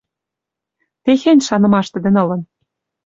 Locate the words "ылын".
2.23-2.41